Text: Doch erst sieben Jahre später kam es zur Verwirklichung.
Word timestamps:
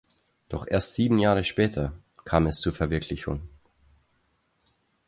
Doch 0.49 0.65
erst 0.67 0.95
sieben 0.95 1.19
Jahre 1.19 1.43
später 1.43 1.93
kam 2.25 2.47
es 2.47 2.59
zur 2.59 2.73
Verwirklichung. 2.73 3.47